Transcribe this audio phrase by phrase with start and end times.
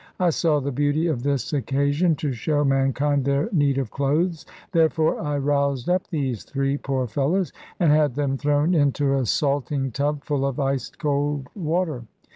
[0.19, 5.19] I saw the beauty of this occasion to show mankind their need of clothes; therefore
[5.21, 10.23] I roused up these three poor fellows, and had them thrown into a salting tub
[10.23, 12.05] full of ice cold water.